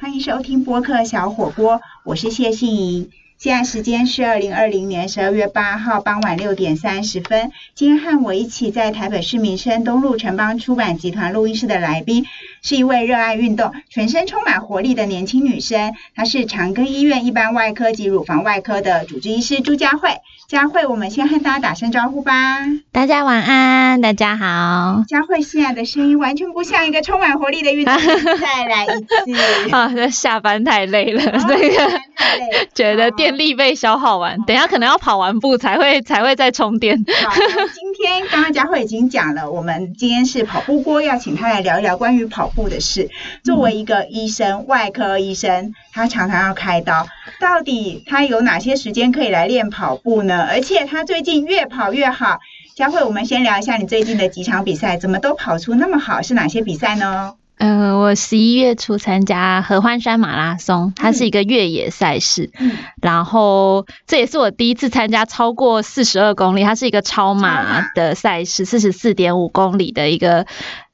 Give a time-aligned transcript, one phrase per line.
[0.00, 3.10] 欢迎收听播客小火锅，我是谢欣怡。
[3.40, 7.50] 现在时间是二零二零年十二月八号傍晚六点三十分。
[7.74, 12.26] 今天和我一起在台北市民生东路城邦出版集团录音室的来宾，
[12.60, 15.94] 是一位热爱运动、全身充满活力的年轻女生。
[16.14, 20.10] 她是长庚医院一般外科及乳房外科的主治医师朱佳慧。
[20.46, 22.58] 佳慧，我们先和大家打声招呼吧。
[22.90, 25.04] 大家晚安，大家好。
[25.08, 28.18] 佳慧现在的声音完全不像一个充满活力的运动员。
[28.36, 29.70] 再来一次。
[29.70, 32.00] 啊，这下班太累了，这个
[32.74, 36.96] 觉得电力被消耗完，等下可能要跑完步才会才会再充电。
[36.96, 43.10] 今天刚刚佳慧已经讲了，我们今天是跑步锅，要请他来聊一聊关于跑步的事。
[43.44, 47.06] 作为一个医生，外科医生，他常常要开刀，
[47.40, 50.46] 到底他有哪些时间可以来练跑步呢？
[50.48, 52.38] 而且他最近越跑越好。
[52.76, 56.22] 佳慧，我们先聊一下你最近的几场比赛，怎么都跑出那么好？
[56.22, 57.34] 是哪些比赛呢？
[57.60, 62.50] 嗯，我十一月初参加合欢山马拉松，它是一个越野赛事。
[62.58, 70.46] 嗯，然后这也是我第一次参加超过四十二公里，它是一个超马的赛事，四十四点五公里的一个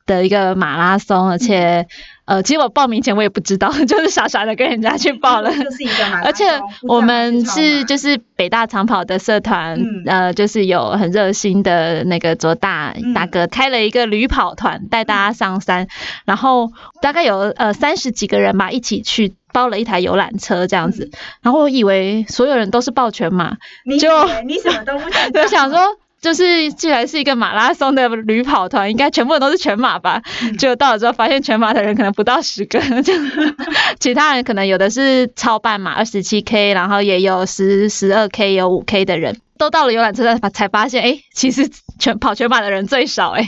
[0.04, 1.86] 的一个马拉松，而且。
[2.26, 5.50] 呃，其实我报名前我也不知道， 就是傻傻的跟人家去报了。
[5.56, 6.44] 就是一个而且
[6.82, 15.86] 我们是就是北大长跑的社团，呃，就是有很热心的那个卓大大哥开了一个旅跑团，带大家上山，
[16.24, 21.10] 然后大概有呃三十几个人吧，一起去包了一台游览车这样子。
[21.42, 23.56] 然后我以为所有人都是报全马，
[24.00, 24.08] 就
[24.44, 25.78] 你什么都不知道， 想说。
[26.26, 30.20] 就是既然是一个马拉松的旅跑团，应该全部人都是全马吧？
[30.58, 33.12] 就到了之后发现全马的人可能不到十个，就
[34.00, 43.46] 其他人可能有的是超半马二十七 K，然后也有十十二 K，有五 K 的人都到了游览车站才发现，哎，其实全跑全马的人最少哎。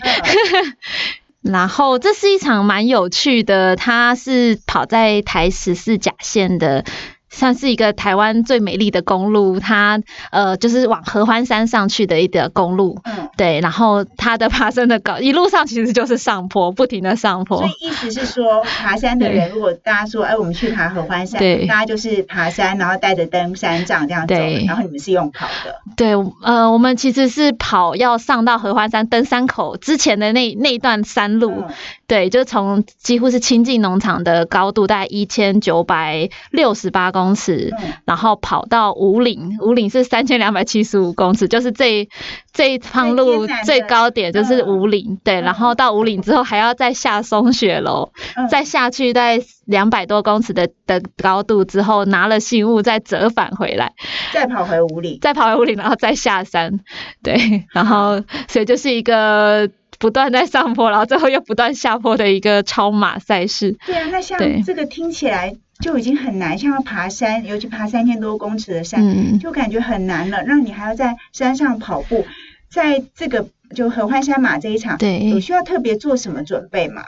[1.43, 6.85] 然后这是一场蛮有趣的，它是跑在台十四甲线的。
[7.31, 17.59] 像是一个台湾最美丽的公路，它呃就是往合欢山上去的一条公路，嗯，对，然后它的爬升的高，一路上其实就是上坡，不停的上坡。
[17.59, 24.35] 所以意思是说，爬山的人如果大家说，哎，我们去爬合欢山，对，大家就是爬山，然后带着登山杖这样走，
[24.67, 25.81] 然后你们是用跑的。
[25.97, 31.65] 对，呃，我们其实是跑要上到合欢山登山口之前的那那一段山路，
[32.09, 37.29] 对，就从几乎是亲近农场的高度，大概一千九百六十八公。
[37.39, 37.73] 尺，
[38.07, 42.09] 然后跑到五岭，五岭是三千两百七十五公尺，就是这
[42.53, 48.11] 这一趟路最高点就是五岭，对，然后到五岭之后还要再下松雪楼，
[48.51, 53.93] 再下去在两百多公尺的的高度之后拿了信物再折返回来，
[54.33, 56.81] 再跑回五岭，再跑回五岭，然后再下山，
[57.23, 63.77] 对，然后所以就是一个不断在上坡，然后最后又不断下坡的一个超马赛事。
[63.85, 65.57] 对啊，那像这个听起来。
[65.81, 70.43] 就已经很难，像要爬山，尤其爬三千多公尺的山，就感觉很难了。
[70.43, 72.27] 让你还要在山上跑步，
[72.69, 73.47] 在这个。
[73.75, 77.03] 就合欢山马这一场，对，有需要特别做什么准备吗？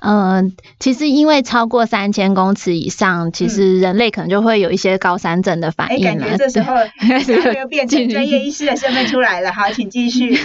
[0.00, 6.26] 嗯，其实因为超过三千公尺以上，其实人类可能就会有一些高山症的反应了。
[6.26, 6.74] 感觉这时候
[7.60, 9.52] 又变成专业医师的身份出来了。
[9.54, 10.38] 好，请继续。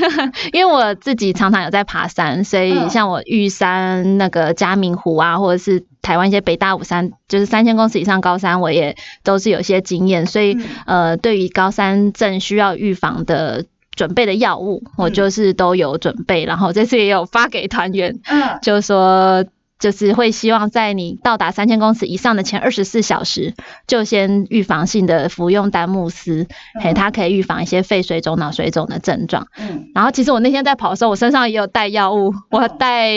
[0.51, 10.25] 因为我自己常常有在爬山，所以像我玉山那个嘉明湖啊，或者是台湾一些北大武山，就是三千公尺以上高山，我也都是有些经验。
[10.25, 13.65] 所以呃，对于高山症需要预防的。
[13.95, 19.45] 准备的药物，我就是都有准备，然后这次也有发给团员，嗯，就是说，
[19.79, 23.53] 就是会希望在你到达三千公尺以上的前二十四小时，
[23.87, 26.47] 就先预防性的服用丹木斯，
[26.81, 29.47] 嘿，它可以预防一些肺水肿、脑水肿的症状。
[29.57, 33.11] 嗯，然后其实我那天在跑的时候，我身上也有带药物，我带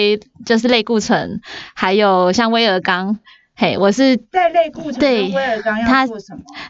[0.45, 1.41] 就是类固醇，
[1.75, 3.19] 还有像威尔刚。
[3.57, 5.39] 嘿，我是在类固醇对，么？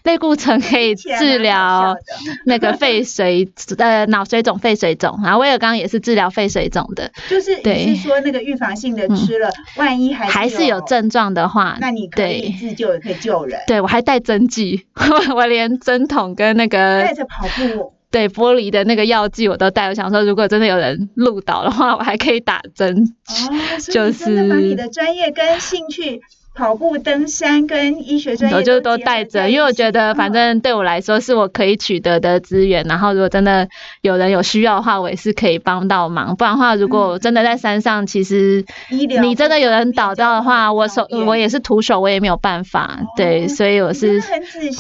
[0.02, 1.96] 类固醇可以治疗
[2.44, 7.10] 那个肺水呃脑水肿、肺水肿，然后威尔刚也是治疗肺水肿的。
[7.28, 13.58] 就是你是说那个预防性的吃了，万一还还是有症状的话，那你可以自救，也可以救人。
[13.66, 14.84] 对我还带针剂，
[15.34, 19.88] 我连针筒跟那个带着跑步对玻璃的那个药剂我都带。
[19.88, 22.94] 我想说，如果真的有人路倒的话，我还可以打针。
[23.26, 26.20] 哦，就是把你的专业跟兴趣。
[26.54, 32.84] 跑步、登山跟医学专业，我就都带着，因为我觉得反正对我来说是我可以取得的资源。
[32.84, 33.68] 然后如果真的
[34.02, 36.36] 有人有需要的话，我也是可以帮到忙。
[36.36, 43.00] 不然的话，如果真的在山上，其实你真的有人倒掉的话，我手我也是徒手，我也没有办法。
[43.16, 44.22] 对，所以我是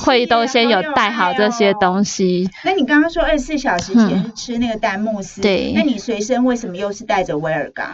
[0.04, 2.48] 会都先有带好这些东西。
[2.64, 7.88] 那你刚刚说二十四小时前吃那个丹木斯，对，那你随身为什么又是带着威尔刚？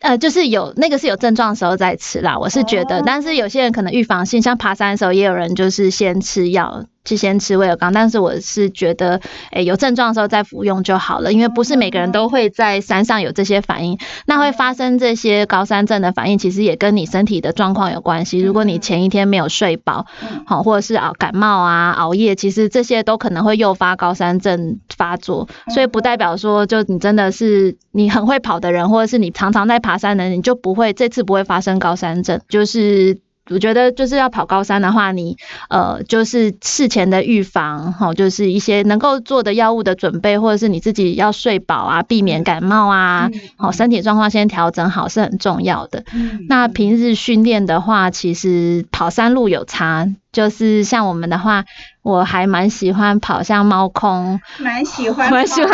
[0.00, 6.84] 呃，就是有那个是有症状的时候再吃啦，我是觉得，但是有些人可能预防性，像爬山的时候，也有人就是先吃药。
[7.04, 9.20] 去先吃威尔刚，但是我是觉得，
[9.52, 13.98] 诶，有症状的时候再服用就好了，因为不是每个人都会在山上有这些反应。
[14.26, 18.38] 那会发生这些高山症的反应，其实也跟你身体的状况有关系。
[18.40, 20.06] 如果你前一天没有睡饱，
[20.46, 25.48] 好，或者是熬感冒啊、熬夜，其实这些都可能会诱发高山症发作。
[25.72, 33.18] 所以不代表说，就你真的是你很会跑的人，或者是你常常在爬山的人，你就不会这次不会发生高山症，就是。
[33.50, 35.36] 我觉得就是要跑高山的话，你
[35.68, 46.04] 呃就是事前的预防，哈，就是一些能够做的药物的准备，或者是你自己要睡饱啊，避免感冒啊，好，身体状况先调整好是很重要的。
[46.48, 51.64] 那平日训练的话，其实跑山路有差，就是像我们的话，
[52.02, 55.72] 我还蛮喜欢跑像猫空，蛮喜欢，蛮喜欢，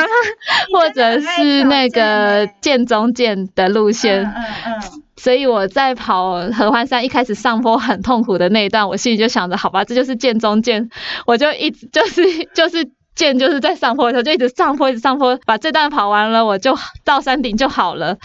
[0.72, 5.02] 或者是那个剑中剑的路线，嗯嗯。
[5.16, 10.88] 所以我在跑合欢山一开始上坡很痛苦的那一段，我心里就想着，好吧，这就是剑中剑，
[11.26, 12.22] 我就一直就是
[12.54, 18.18] 就是剑就是在上坡的时候就一直上坡一直上坡，把这段跑完了，我就到山顶就好了。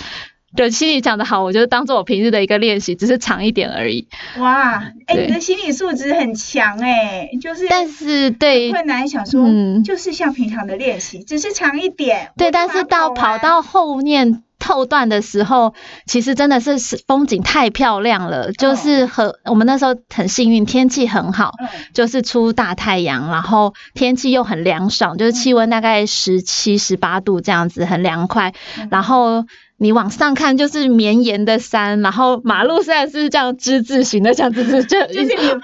[0.55, 4.07] 对，心理讲的好，我就当做我平日的一个练习，只是长一点而已。
[4.37, 9.47] 哇，哎，你的心理素质很强哎，就是，但是对困难想说，
[9.83, 12.31] 就是像平常的练习，只是长一点。
[12.37, 14.43] 对，但是到跑到后面。
[14.63, 15.73] 后段的时候，
[16.05, 21.51] 其实真的是是风景太漂亮了，就是和我们那时候很幸运，天气很好，
[21.95, 28.53] 就是出大太阳，然后天气又很凉爽，就是气温大概十七十八度这样子，很凉快。
[28.91, 29.45] 然后
[29.81, 34.97] 你往上看就是绵延的山，然后马路虽然是这样之字形的这样子，就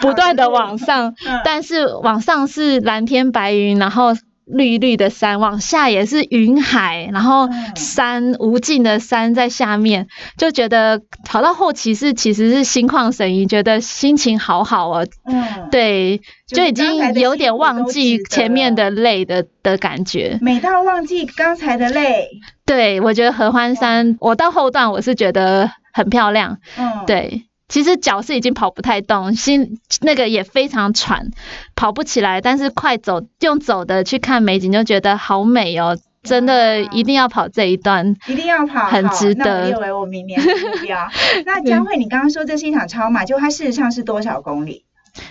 [0.02, 1.14] 不断的往上，
[1.46, 4.16] 但是往上是蓝天白云，然后。
[4.48, 10.08] 绿绿的山，往下也是云海，然后山无尽的山在下面，
[10.38, 15.08] 就觉得跑到后期是其实是心旷神怡，觉得心情好好哦。
[15.26, 22.30] 嗯，对，就已经有点忘记前面的累的的感觉，美到忘记刚才的累。
[22.66, 26.60] 对，我觉得合欢山，我到后段我是觉得很漂亮。
[26.78, 27.47] 嗯，对。
[27.68, 31.32] 其实脚是已经跑不太动，心那个也非常喘，
[31.76, 32.40] 跑不起来。
[32.42, 35.98] 但是快走用走的去看美景，就觉得好美哦！
[36.24, 39.68] 真的一定要跑这一段，一定要跑，很值得。
[39.68, 41.10] 列为我明年的目标。
[41.46, 44.86] 那江慧，你刚刚说这是一场超马，就它事实上是多少公里？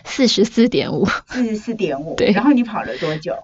[0.04, 1.06] 四十四点五。
[1.28, 2.14] 四十四点五。
[2.16, 2.32] 对。
[2.32, 3.34] 然后你跑了多久？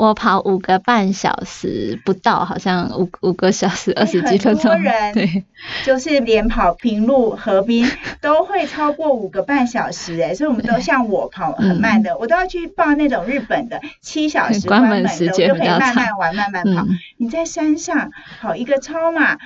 [0.00, 4.72] 我跑五个半小时不到，好像五五个小时 二十几分钟。
[4.72, 5.44] 很多人 对，
[5.84, 7.86] 就是连跑平路、河滨
[8.22, 16.86] 都会超过五个半小时哎，所以我们都像我跑很慢的，我都要去报那种日本的七小时 关门时间，就可以慢慢玩、慢慢跑。
[17.18, 18.10] 你在山上
[18.40, 19.36] 跑一个超马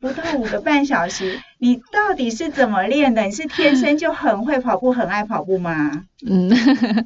[0.00, 3.22] 不到五个半小时，你到底是怎么练的？
[3.22, 6.02] 你是天生就很会跑步、很爱跑步吗？
[6.26, 6.48] 嗯，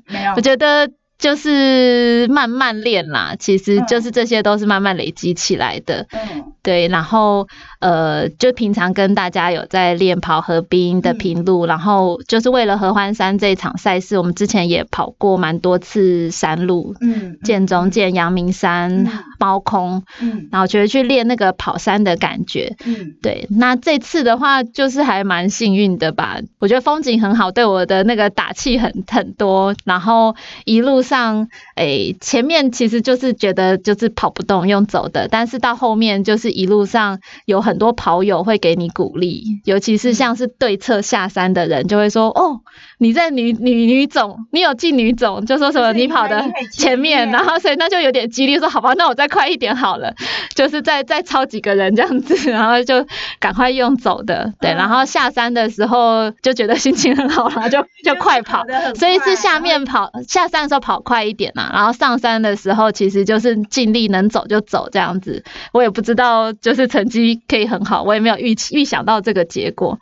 [0.06, 0.90] 没有，我觉得。
[1.19, 6.06] 就是慢慢练啦，其实就是这些都是慢慢累积起来的。
[6.12, 7.49] 嗯，对，然后
[7.81, 19.07] 呃，就平常跟大家有在练跑河滨的平路，然后就是为了合欢山这一场赛事，我们之前也跑过蛮多次山路，嗯，建中建、阳明山、
[19.41, 23.47] 猫空，嗯，然后觉得去练那个跑山的感觉，嗯，对。
[23.51, 30.99] 那这次的话，就是还蛮幸运的吧，我觉得风景很好，对我的那个打气很很多，然后一路。
[31.09, 35.29] 上诶，前面其实就是觉得就是跑不动，用走的。
[35.29, 42.61] 但是到后面就是一路上有很多跑友会给你鼓励，尤其是像是对侧下山的人就会说：“哦，
[42.99, 50.15] 你在女女女总，你有进女总，就说什么你跑的前面。”然后所以那就有点激励，说：“好吧，那我再快一点好了。”
[50.55, 53.07] 就是再再超几个人这样子， 然后就
[53.39, 54.53] 赶快用走的。
[54.61, 58.65] 对，然后下山的时候就觉得心情很好了，就 就快跑。
[58.95, 60.99] 所以是下面跑下山的时候跑。
[61.09, 65.43] 快一点嘛，然后上山的时候其实就是尽力能走就走这样子。
[65.73, 69.99] 我也不知道，就是成绩可以很好，我也没有预期预想到这个结果。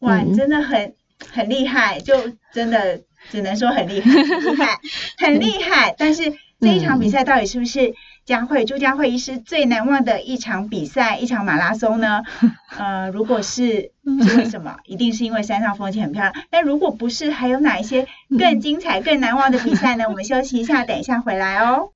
[0.00, 0.94] 哇，你真的很
[1.32, 2.14] 很厉害，就
[2.52, 4.78] 真的只能说很厉害， 厉害，
[5.18, 5.94] 很厉害。
[5.96, 7.94] 但是这一场比赛到底是不是？
[8.24, 12.22] 佳慧朱佳慧医师最难忘的一场比赛，一场马拉松呢？
[12.78, 13.90] 呃，如果是
[14.24, 14.76] 是为什么？
[14.84, 16.32] 一定是因为山上风景很漂亮。
[16.48, 18.06] 但如果不是，还有哪一些
[18.38, 20.04] 更精彩、更难忘的比赛呢？
[20.08, 21.90] 我们休息一下，等一下回来哦。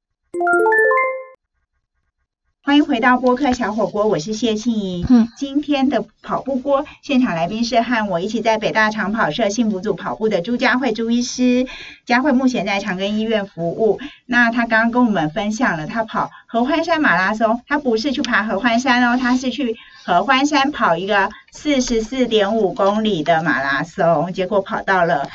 [2.67, 5.07] 欢迎回到播客小火锅，我是谢庆怡。
[5.09, 11.69] 嗯，今天的跑步锅现场来宾是和我一起在北大长跑社幸福组跑步的朱佳慧朱医师。
[12.07, 14.01] 佳慧目前在长庚医院服务。
[14.27, 25.31] 那她刚刚跟我们分享了她跑合欢山马拉松，她不是去爬合欢山哦，她是去合欢山跑一个四十四点五公里的马拉松，结果跑到了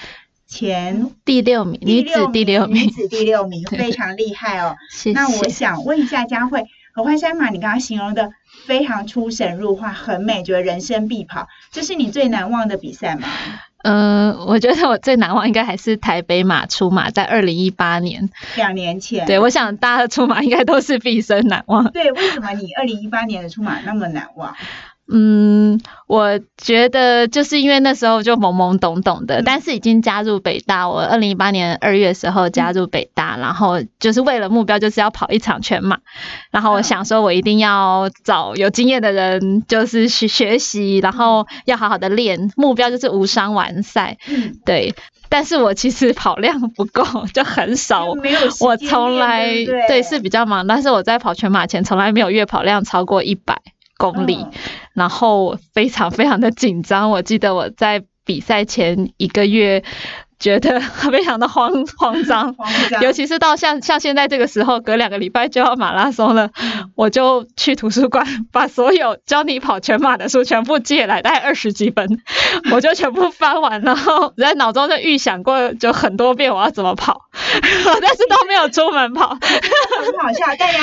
[0.50, 4.76] 前第六名，女子第六名，女子第六名， 非常厉害哦。
[5.14, 6.66] 那我想问一下佳慧，
[7.02, 8.32] 合欢山马你刚刚形容的
[8.68, 13.28] 非常出神入化，很美，觉得人生必跑，这是你最难忘的比赛吗？
[13.84, 19.26] 嗯，我觉得我最难忘应该还是台北马出马，在二零一八年，两年前。
[19.26, 21.92] 对，我想大家的出马应该都是毕生难忘。
[21.92, 24.56] 对，为什么你二零一八年的出马那么难忘？
[25.14, 30.88] 嗯，我觉得就是因为那时候就懵懵懂懂的，但是已经加入北大。
[30.88, 36.00] 我二零一八年二月时候加入北大，然后就是为了目标就是要跑一场全马，
[36.50, 44.18] 然后我想说我一定要找有经验的人，就是去学习，然后要好好的练，目标就是无伤完赛。
[44.66, 44.96] 对，
[45.28, 47.04] 但是我其实跑量不够，
[47.34, 48.16] 就很少。
[48.16, 49.46] 没有，我从来
[49.88, 53.60] 对是比较忙，但是我在跑全马前从来没有月跑量超过一百。
[54.02, 54.48] 公里，
[54.94, 57.12] 然后非常非常的紧张。
[57.12, 59.84] 我记得我在比赛前一个月，
[60.40, 62.56] 觉得非常的慌慌张，
[63.02, 66.50] 尤其是到像像现在这个时候，隔两个礼拜就要马拉松了，
[66.96, 72.22] 我就去图书馆把所有教你跑全马的书全部借来，大概二十几本，
[72.74, 77.22] 我就全部翻完，然后在脑中就预想过就很多遍我要怎么跑，
[78.02, 80.80] 但是都没有出门跑， 很好笑，大家。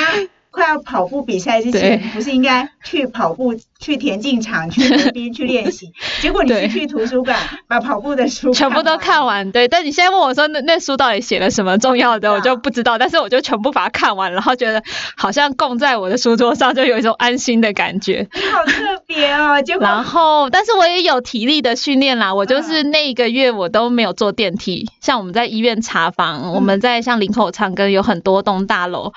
[0.51, 5.91] 快要跑步比赛之前，不是应该去跑步、去田径场、去 那边去练习？
[6.21, 7.37] 结果你是去图书馆
[7.67, 9.51] 把跑步的书全部都看完。
[9.51, 12.97] 对，但你现在问我说那那书到底写了什么重要的，我就不知道。
[12.97, 14.81] 但是我就全部把它看完，然后觉得
[15.15, 18.27] 好像供在我的书桌上，就有一种安心的感觉。
[18.51, 19.61] 好特别哦！
[19.63, 22.33] 结果然后，但是我也有体力的训练啦。
[22.33, 24.89] 我就是那一个月我都没有坐电梯。
[24.99, 29.13] 像我们在医院查房，我们在像林口长庚有很多栋大楼。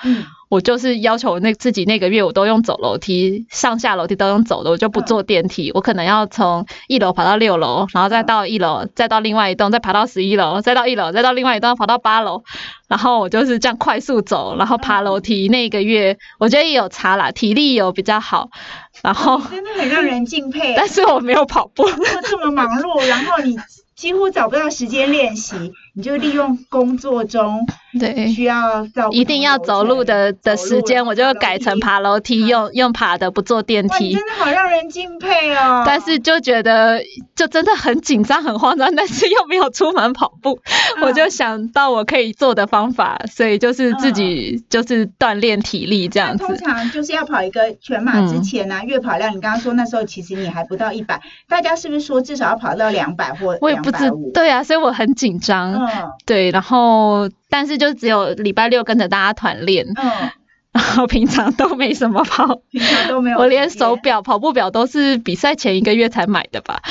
[0.53, 5.71] 我就是要求那自己那个月我都用走楼梯上下楼梯都用走的，我就不坐电梯。
[5.73, 12.43] 我可能要从一楼爬到六楼，然后再到一楼，再到另外一栋，再爬到十一楼，再到一楼，再到另外一栋爬到八楼。
[12.87, 15.47] 然后我就是这样快速走，然后爬楼梯。
[15.47, 18.51] 那个月我觉得也有差啦，体力有比较好。
[19.01, 20.75] 然后真的很让人敬佩。
[20.77, 21.83] 但是我没有跑步，
[22.29, 23.57] 这么忙碌，然后你
[23.95, 25.55] 几乎找不到时间练习，
[25.95, 27.65] 你就利用工作中。
[27.99, 34.13] 对，需要一定要走路的的时间，我就改成爬楼梯，用用爬的，不坐电梯。
[34.13, 35.83] 真的好让人敬佩哦！
[35.85, 36.99] 但是就觉得
[37.35, 40.59] 就真的很紧张、很慌张，但是又没有出门跑步，
[41.03, 46.43] 我就想到我可以做的方法，所以就是自己就是锻炼体力这样子。
[46.43, 55.82] 通常就是要跑一个全马之前呢，月跑量你刚刚说那时候其实你还不到一百，大家是不是说至少要跑到两百或我也不知对啊，所以我很紧张。
[55.85, 57.29] 嗯，对，然后。
[57.49, 60.31] 但是就只有礼拜六跟着大家团练，嗯，
[60.73, 63.37] 然后平常都没什么跑， 平常都没有。
[63.37, 66.81] 我连手表、跑步表都是比赛前一个月才买的吧？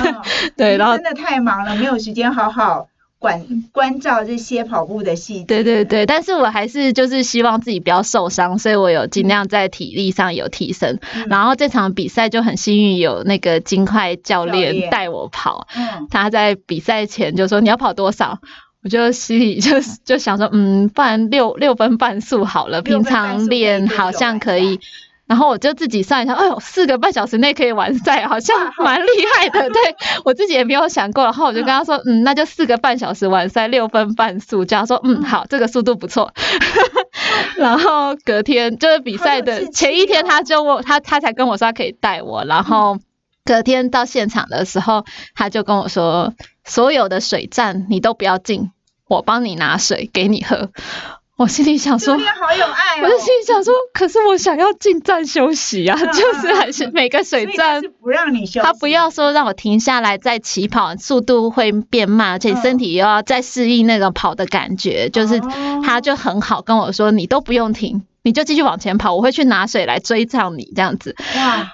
[0.54, 2.88] 对，然后真的太忙了，没有时间好好
[3.22, 5.44] 管关照这些跑步的细节。
[5.44, 10.98] 对对对，但是我还是就是希望自己不要受伤，所以我有尽量在体力上有提升。
[11.28, 18.40] 然后这场比赛就很幸运有那个金块教练带我跑，嗯，他在比赛前就说你要跑多少。
[18.84, 24.80] 我就心里就就想说，嗯，不然六六分半速好了，平常练好像可以。
[25.32, 29.60] 然后我就自己算一下，哎呦，四个半小时内可以完赛，好像蛮厉害的。
[29.72, 29.80] 对
[30.26, 31.24] 我自己也没有想过。
[31.24, 34.66] 然后我就跟他说，嗯，那就四个半小时完赛，六分半速。
[34.66, 36.34] 这样说，嗯，好，这个速度不错。
[37.56, 42.44] 然后隔天就是比赛的前一天，他就问他他才跟我说他可以带我。
[42.44, 42.98] 然后
[43.46, 46.34] 隔天到现场的时候，他就跟我说。
[46.64, 48.70] 所有的水站你都不要进，
[49.08, 50.70] 我帮你拿水给你喝。
[51.36, 53.04] 我心里想说，好有爱哦。
[53.04, 65.40] 我就心里想说，可是我想要进站休息啊， 就是还是每个水站不让你休，他不要说让我停下来再起跑，速度会变慢，而且身体又要再适应那个跑的感觉，就是
[65.82, 68.04] 他就很好跟我说，你都不用停。
[68.24, 71.16] 你就继续往前跑，我会去拿水来追上你这样子。
[71.36, 71.72] 哇，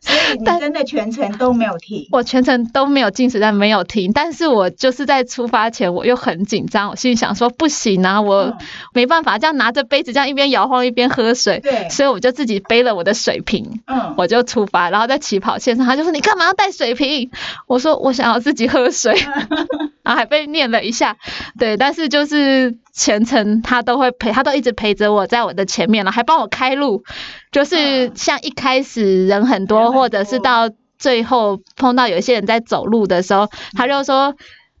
[0.00, 2.08] 所以你真的全程都没有停。
[2.12, 4.12] 我全程都没有进水站，没有停。
[4.12, 8.56] 但是我就是在出发前我又很紧张，我心里想说不行啊，我
[8.92, 11.60] 没办法这样拿着杯子这样一边摇晃一边喝水。
[11.60, 11.88] 对。
[11.88, 17.30] 所以我就自己背了我的水瓶，嗯，我就出发，然后在起跑线上，他就说你干嘛要带水瓶？
[17.68, 19.14] 我说我想要自己喝水，
[20.06, 21.18] 然后还被念了一下。
[21.58, 22.78] 对，但是就是。
[22.98, 27.04] 全程他都会陪，他都一直陪着我在我的前面了，还帮我开路。
[27.52, 34.34] 就是像一开始人很多，或者是到最后碰到有一些人在走路的时候，他就说。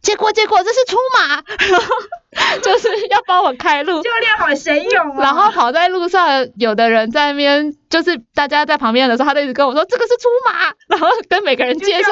[0.06, 1.42] 结果结果这是出马，
[2.62, 5.20] 就是要帮我开路，教练好神勇啊！
[5.20, 12.10] 然后跑在路上，有的人在那边，就是大家在旁边的时候，他就一直跟我说这个是出马， 然后跟每个人介绍，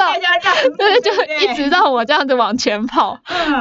[0.77, 1.11] 对，就
[1.47, 3.17] 一直让我这样子往前跑，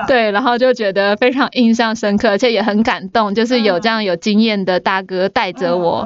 [0.09, 6.05] 对，然后就觉得非常印象深刻，而且也很感动，就是有这样有经验的大哥带着我。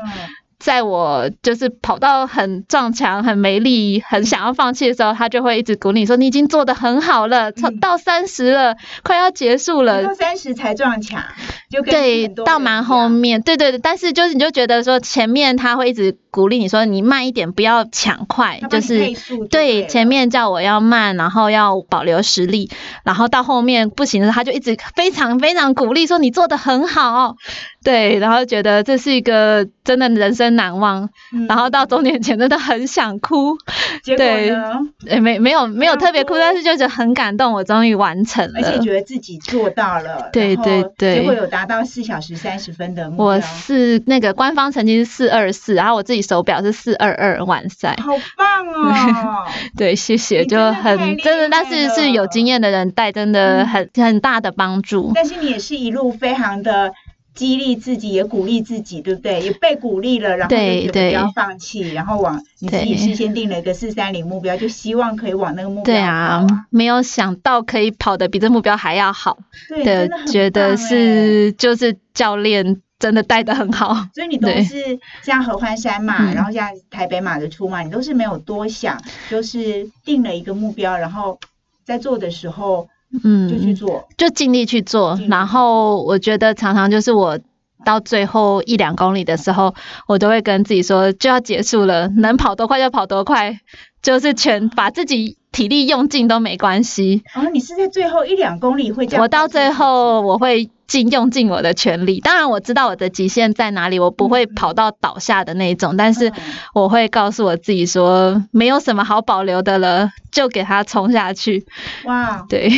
[0.59, 11.23] 在我就是跑到很撞墙、很没力、很想要放弃的时候，他就会一直鼓励说：“你已经做的很好了，到三十了，快要结束了。”到三十才撞墙，
[11.71, 13.79] 就对，到蛮后面，对对对。
[13.79, 19.13] 但是就是你就觉得说前面他会一直鼓励你说：“你慢一点，不要抢快。”就是
[19.51, 22.69] 对前面叫我要慢，然后要保留实力，
[23.05, 27.37] 然后到后面不行了，他就一直非常非常鼓励说：“你做的很好。”
[27.85, 31.09] 对，然后觉得这是一个真的人生难忘，
[31.49, 33.57] 然后到终点前真的很想哭。
[34.03, 34.81] 结果呢？
[35.07, 40.29] 诶，没没有没有特别哭，但是就得很感动，我终于完成了，而且觉得自己做到了。
[40.33, 43.27] 对对对，结果有达到四小时三十分的目标。
[43.27, 47.97] 我是那个官方成绩是四二四，然后我自己手表是四二二完赛。
[48.03, 49.47] 好棒哦！
[49.79, 55.13] 对，谢谢，就很真的，但是是有经验的人带，真的很很大的帮助。
[55.15, 56.93] 但是你也是一路非常的。
[57.39, 59.41] 激励自己，也鼓励自己，对不对？
[59.41, 65.85] 也被鼓励了，然后就不要放弃，然后往你自己事先定了一个四三零目标，就希望可以往那个目标。
[65.85, 69.39] 对啊，没有想到可以跑的比这目标还要好。
[69.69, 73.95] 对，觉得是就是教练真的带的很好。
[74.13, 81.39] 所以你都是像合欢山嘛，然后像台北马的出嘛，你都是没有多想，就是定了一个目标，然后
[81.85, 82.89] 在做的时候。
[83.25, 85.19] 嗯，就去做，就尽力去做。
[85.29, 87.39] 然后我觉得常常就是我
[87.85, 89.75] 到最后一两公里的时候，
[90.07, 93.61] 我都会跟自己说就要结束了，能跑多快就跑多快，
[94.03, 97.23] 就是全把自己体力用尽都没关系。
[97.35, 99.23] 啊，你是在最后一两公里会这样？
[99.23, 100.71] 我到最后我会。
[100.89, 106.33] 尽用尽我的全力，当然我知道我的极限在哪里，我不会跑到倒下的那一种，但是
[106.75, 111.67] 我会告诉我自己说，没有什么好保留的了，就给它冲下去。
[112.05, 112.71] 哇，对，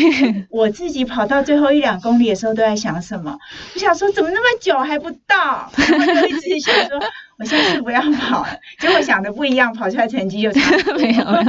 [0.51, 3.39] 我自己跑到最后一两公里的时候都在想什么？
[3.75, 5.71] 我想说怎么那么久还不到？
[5.77, 7.01] 我就一直想说。
[7.41, 8.49] 我下次不要跑了，
[8.79, 10.61] 结果想的不一样，跑出来成绩就差
[10.99, 11.43] 没有了。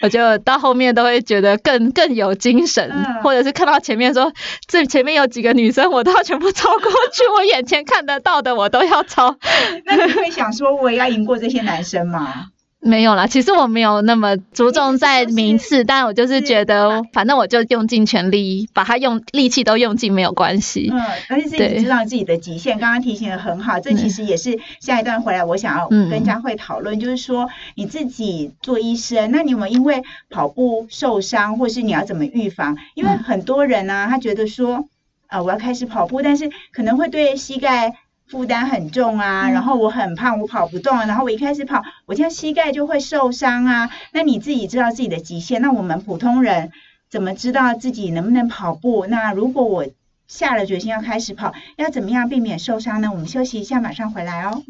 [0.00, 2.88] 我就到后面都会觉得更更有精神，
[3.24, 4.32] 或者是看到前面说
[4.68, 9.36] 这前面有几个女生，我都要全部超过去，我眼前看得到的我都要超。
[9.84, 12.46] 那你会想说我也要赢过这些男生吗？
[12.86, 20.88] 没有啦，其实我没有那么注重在名次，但我就是觉得，反正我就用尽全力，把它用力气都用尽没有关系。
[20.92, 23.80] 嗯，而且自己知道自己的极限，刚刚提醒的很好。
[23.80, 32.78] 这其实也是下一段回来我想要跟佳慧讨论，就是说你自己做医生，那你有没有因为跑步受伤，或是你要怎么预防？
[32.94, 34.88] 因为很多人呢，他觉得说，
[35.26, 37.94] 啊，我要开始跑步，但是可能会对膝盖。
[38.28, 43.90] 负担很重啊，然后我很胖，我跑不动，然后我一开始跑，我这样膝盖就会受伤啊。
[44.12, 46.72] 那你自己知道自己的极限，那我们普通人
[47.08, 49.06] 怎么知道自己能不能跑步？
[49.06, 49.86] 那如果我
[50.26, 53.10] 下了决心要开始跑，要怎么样避免受伤呢？
[53.12, 54.62] 我们休息一下，马上回来哦。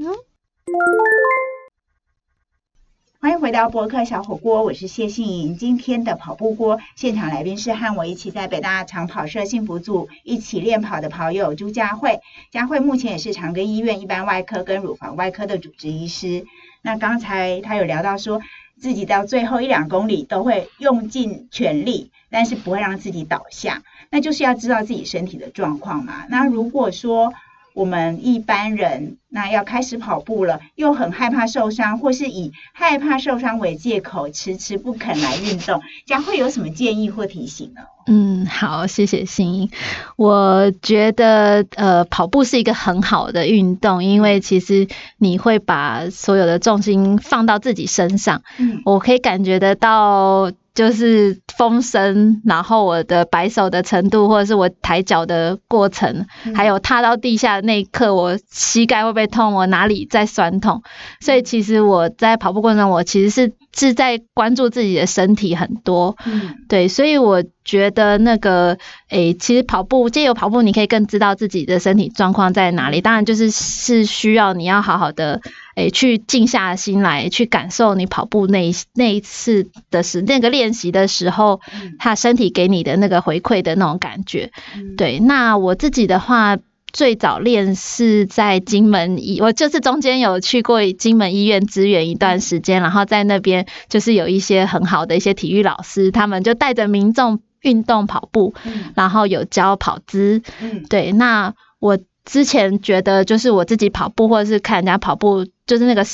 [3.26, 5.56] 欢迎回到博客小火锅，我是谢杏莹。
[5.56, 12.20] 今天的跑步锅现场来宾是和我一起在北大长跑社幸福组一起练跑的跑友朱佳慧。
[12.52, 16.46] 佳慧目前也是长庚医院一般外科跟乳房外科的主治医师。
[16.82, 18.40] 那刚才他有聊到说，
[18.78, 23.82] 自己到最后一两公里都会用尽全力，但是不会让自己倒下。
[24.08, 26.26] 那就是要知道自己身体的状况嘛。
[26.28, 27.34] 那如果说
[27.76, 37.82] 我们一般人那要开始跑步了，又很害怕受伤，或是以害怕受伤为借口，迟迟不肯来运动，将会有什么建议或提醒呢？
[38.06, 39.70] 嗯，好，谢谢心英。
[40.16, 48.42] 我觉得呃，跑步是一个很好的运动，因为其实你会把所有的重心放到自己身上。
[48.56, 50.50] 嗯，我可以感觉得到。
[50.76, 60.82] 就是风声，然后我的摆手的程度，或者是我抬脚的过程，还有踏到地下的那一刻，我膝盖会不会痛，我哪里在酸痛，
[61.20, 63.52] 所以其实我在跑步过程中，我其实是。
[63.78, 68.78] 是在关注自己的身体很多，嗯，对，所以我觉得那个，
[69.10, 73.02] 诶，其实跑步，借由跑步，你可以更知道自己的身体状况在哪里。
[73.02, 75.42] 当然，就是是需要你要好好的，
[75.76, 81.60] 诶，去静下心来，去感受你跑步那那一次的时那个练习的时候，
[81.98, 84.50] 他身体给你的那个回馈的那种感觉。
[84.96, 86.58] 对，那我自己的话。
[86.92, 97.40] 最早练是在金门医，我就是中间有去过金门医院支援一段时间，然后在那边就是有一些很好的一些体育老师，他们就带着民众。
[97.62, 98.54] 运动跑步，
[98.94, 100.40] 然后有教跑姿，
[100.88, 101.10] 对。
[101.10, 106.04] 那我之前觉得就是我自己跑步或者是看人家跑步，就是那个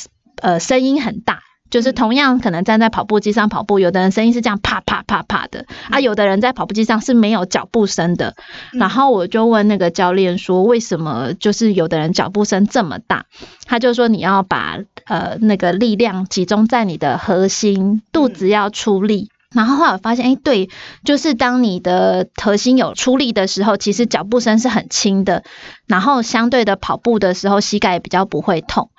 [0.41, 1.41] 呃声音很大。
[1.69, 8.35] 就是同样可能站在跑步机上跑步，有的人声音是这样啪啪啪啪的啊，有的人在跑步机上是没有脚步声的。
[8.73, 13.25] 然后我就问那个教练说，为什么就是有的人脚步声这么大？
[13.65, 19.31] 他就说你要把呃那个力量集中在你的核心，肚子要出力。
[19.53, 20.69] 然后后来我发现，哎，对，
[21.05, 25.43] 就是当你的核心有出力的时候，其实脚步声是很轻的。
[25.85, 28.89] 然后相对的跑步的时候，膝盖比较不会痛。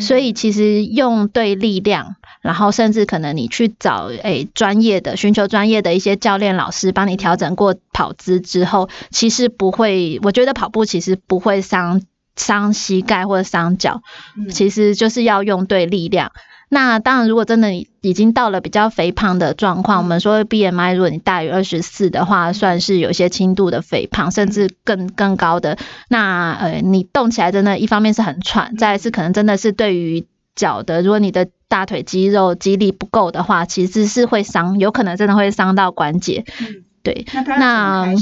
[0.00, 12.02] 所以其实用对力量，然后甚至可能你去找诶专业的，寻求专业的一些教练老师帮你调整过跑姿之后，其实不会，我觉得跑步其实不会伤
[12.36, 14.02] 伤膝盖或者伤脚，
[14.50, 16.32] 其实就是要用对力量。
[16.74, 25.76] 那当然，如果真的已经到了比较肥胖的状况，我们说 BMI 如果你大于二十四的话，算是有一些轻度的肥胖，甚至更更高的。
[26.08, 30.24] 那呃，你动起来真的，一方面是很喘，再是可能真的是对于
[30.56, 36.46] 脚的，如果你的大腿肌肉肌力不够的话，其实是会伤，有可能真的会伤到关节。
[37.02, 37.26] 对，
[37.58, 38.14] 那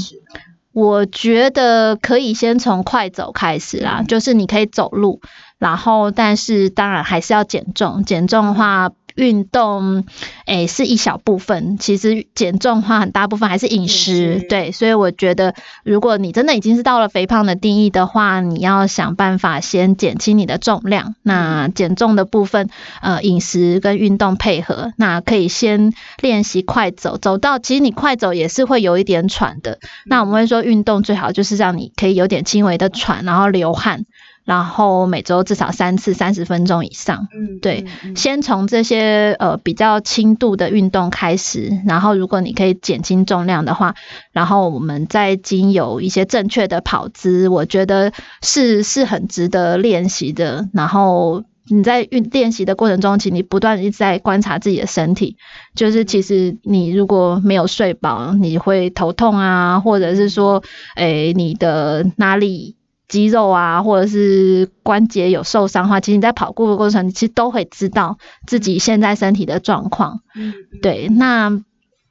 [0.73, 5.21] 我觉得可以先从快走开始啦，就是你可以走路。
[5.61, 8.03] 然后，但是当然还是要减重。
[8.03, 10.05] 减重的话，运动
[10.47, 14.43] 诶是一小部分，其实减重的话，很大部分还是饮食。
[14.49, 21.13] 对，所以我觉得，如果你真的已经是到了肥胖的定义的话，你要想办法先减轻你的重量。
[21.21, 22.67] 那减重的部分，
[23.03, 25.93] 呃，饮食跟运动配合，那可以先
[26.23, 29.77] 练习快走，走到其实你快走也是会有一点喘的。
[30.07, 34.07] 那我们会说，运动最好就是让你可以有点轻微的喘，然后流汗。
[34.43, 37.27] 然后每周至少三次，三十分钟以上。
[37.33, 43.95] 嗯，对，先从这些呃比较轻度的运动开始，然后如果你可以减轻重量的话，
[44.31, 50.67] 然后我们再经有一些正确的跑姿，我觉得是是很值得练习的。
[50.73, 55.37] 然后你在运练习的过程中，请你不断一直在观察自己的身体，
[55.75, 60.63] 就是其实你如果没有睡饱，你会头痛啊，或者是说，
[60.95, 62.75] 诶，你的哪里？
[63.11, 70.21] 肌肉啊，或者是关节有受伤的话，其实你在跑步的过程，其实都会知道自己现在身体的状况。
[70.33, 71.09] 嗯，对。
[71.09, 71.61] 那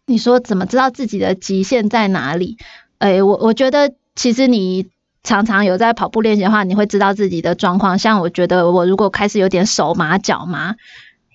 [0.04, 2.58] 你说怎么知道自己的极限在哪里？
[2.98, 4.88] 哎，我我觉得其实你
[5.22, 7.98] 常常有在跑步练习的话，你会知道自己的状况。
[7.98, 10.76] 像我觉得我如果开始有点手麻脚麻，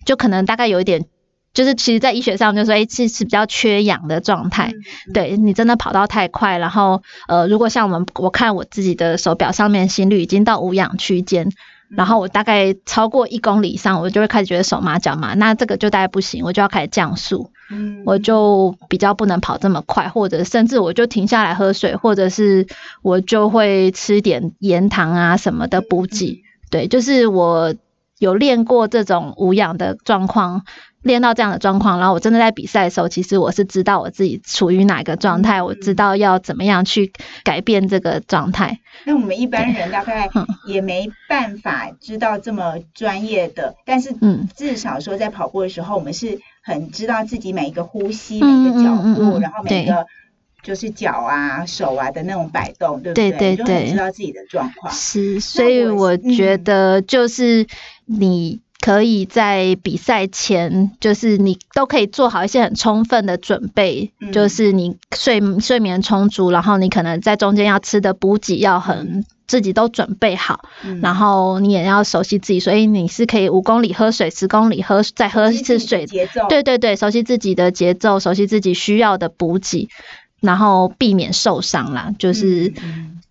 [0.06, 1.06] 就可能大概有一点。
[1.56, 4.74] 就是其实，在医学上就说，哎，是是比较缺氧的状态。
[5.14, 11.50] 对你真的跑到太快，然后呃，如果像我们我看我自己的手表上面心率已经到无氧区间，
[11.90, 17.50] 然后我大概超过一公里以上，我就会开始觉得手麻脚麻，那这个就大概不行，我就要开始降速。
[17.72, 22.68] 嗯，我就比较不能跑这么快，或者甚至我就停下来喝水，或者是
[23.02, 26.44] 我就会吃点盐糖啊什么的补给。
[26.70, 27.74] 对，就是我
[28.18, 30.64] 有练过这种无氧的状况。
[31.02, 38.80] 练到这样的状况，然后我真的在比赛的时候，其实我是知道我自己处于哪个状态，我知道要怎么样去改变这个状态。
[39.06, 40.28] 那我们一般人大概
[40.66, 44.16] 也没办法知道这么专业的，但是
[44.56, 50.08] 至少说在跑步的时候，我们是很知道自己每一个呼吸、每个脚步，然后每个
[50.64, 53.30] 就是脚啊、手啊的那种摆动，对不对？
[53.30, 54.92] 对对对，知道自己的状况。
[54.92, 57.68] 是，所以我觉得就是
[58.06, 58.60] 你。
[58.82, 70.66] 可以在比赛前，就是你都可以做好一些很充分的准备，就是你睡睡眠充足，然后你可能在中间要吃的补给要很自己都准备好，
[71.02, 76.06] 然后你也要熟悉自己，所以你是可以五公里喝水，十公里喝再喝一次水，
[76.48, 79.90] 对对对，熟悉自己的节奏，熟悉自己需要的补给，
[80.42, 82.72] 然后避免受伤啦，就是。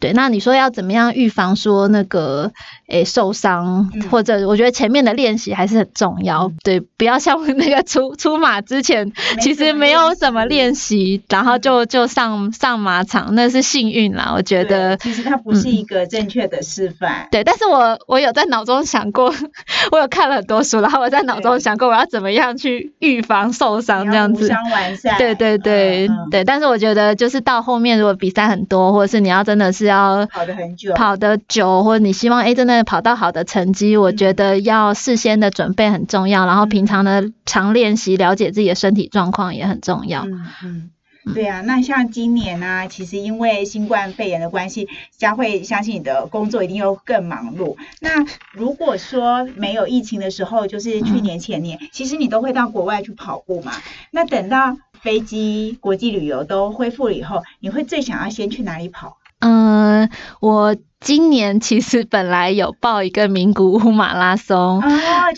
[0.05, 2.53] 对，那你说要怎么样预防说那个
[2.89, 6.53] 诶受伤，或者我觉得前面的练习还是很重要。
[6.63, 14.35] 对，不要像那个出出马之前，其实没有什么练习，然后就就上上马场，那是幸运啦。
[14.37, 17.27] 我觉得其实它不是一个正确的示范。
[17.31, 19.35] 对，但是我我有在脑中想过，
[19.91, 24.49] 我有看了很多书，然后我在脑中想过我要怎么样去预防受伤这样子。
[24.49, 25.17] 伤完善。
[25.17, 29.94] 对对对对，但是我觉得就是到后面如果比赛很多，或者是你要真的是要。
[29.95, 40.25] 要跑得很久，跑得久，或者你希望哎，真的跑到好的成绩，我觉得要事先的准备很重要，然后平常的常练习，了解自己的身体状况也很重要。
[40.25, 40.91] 嗯嗯，
[41.35, 47.77] 对啊，那像今年呢，其实因为新冠肺炎的关系，佳慧相信你的工作一定又更忙碌。
[48.01, 53.73] 那如果说没有疫情的时候，就是去年前年，其实你都会到国外去跑步嘛？
[54.11, 59.17] 那等到飞机、国际旅游都恢复了以后，你会最想要先去哪里跑？
[59.45, 60.09] 嗯，
[60.41, 60.75] 我。
[61.05, 64.83] 今年其实本来有报一个名古屋马拉松，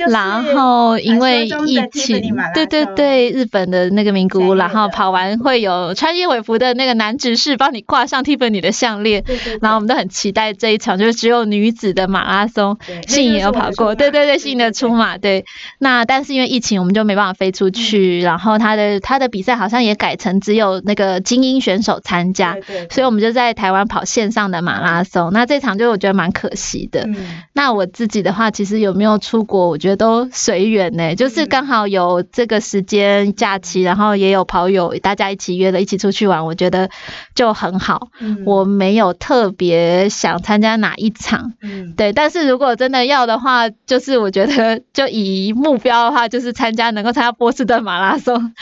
[0.09, 9.25] 然后因为疫情，对对对，日本的那个名古屋，然后跑完会有穿燕尾服的那个男执事帮你挂上 Tiffany 的项链，
[9.61, 15.45] 然后我们都很期待这一场，就是只有女子的马拉松， 信也有跑过，对对对，信的出马，对。
[15.81, 22.57] 那但是因为疫情，我们就没办法飞出去，然后他的他的比赛好像也改成只有那个精英选手参加，
[22.89, 25.33] 所以我们就在台湾跑线上的马拉松。
[25.33, 27.09] 那这这场就我觉得蛮可惜的。
[27.55, 31.15] 那我自己的话，其实有没有出国，我觉得都随缘呢。
[31.15, 36.91] 就是刚好有这个时间假期，然后也有跑友大家一起约了一起出去玩，我觉得
[37.35, 38.09] 就很好。
[38.45, 41.55] 我没有特别想参加哪一场，
[41.97, 42.13] 对。
[42.13, 48.53] 但是如果真的要的话，就是我觉得就以目标的话，就是参加能够参加波士顿马拉松，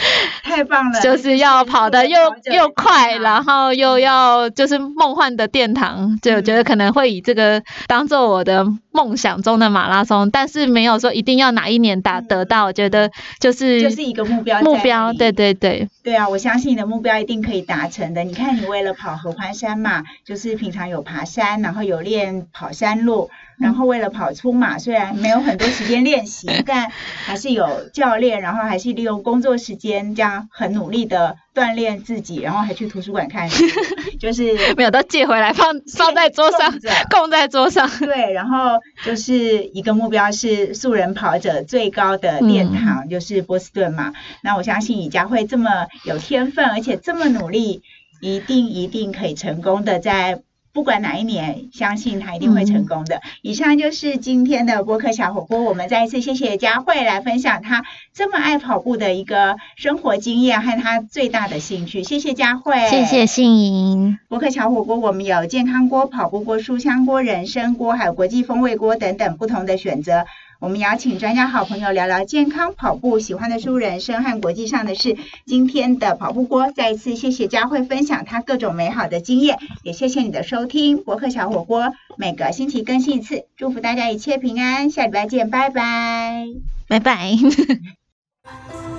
[0.57, 1.01] 太棒了。
[1.01, 2.17] 就是要跑的又
[2.53, 6.85] 又快，然后又要就是梦幻的殿堂，就我觉得可能。
[6.95, 14.61] 会以这个当做我的梦想中的马拉松，但是没有说一定要哪一年达得到，我觉得就是就是一个目标。
[14.61, 15.89] 目标，对对对。
[16.05, 18.23] 对啊，我相信你的目标一定可以达成的。
[18.23, 23.31] 你看，你为了跑合欢山嘛，就是平常有爬山，然后有练跑山路。
[23.59, 33.65] 然后为了跑出马，虽然没有很多时间练习， 但还是有教练，然后还是利用工作时间这样很努力的锻炼自己，然后还去图书馆看书，
[34.19, 36.75] 就是 没有都借回来放放在桌上，
[37.11, 37.89] 供在桌上。
[38.01, 44.13] 对，然后就是一个目标是素人跑者最高的殿堂，就是波士顿嘛。
[44.43, 47.83] 那我相信李佳慧这么有天分，而且这么努力，
[48.21, 50.43] 一定一定可以成功的在。
[50.75, 53.23] 不管哪一年，相信他一定会成功的。
[53.43, 62.03] 以上就是今天的播客小火锅，我们再一次谢谢佳慧来分享她这么爱跑步的一个生活经验和她最大的兴趣。
[62.03, 64.19] 谢谢佳慧，谢谢信莹。
[64.29, 70.27] 播客小火锅，我们有健康锅、跑步锅、书香锅、人参锅，还有国际风味锅等等不同的选择。
[70.61, 75.17] 我们邀请专家好朋友聊聊健康跑步、喜欢的书、人生和国际上的事。
[75.45, 81.03] 今天的跑步锅，再一次谢谢佳慧分享她各种美好的经验，也谢谢你的收听。
[81.05, 86.47] 博客小火锅每个星期更新一次，祝福大家一切平安，下礼拜见，拜拜，
[86.89, 87.33] 拜拜。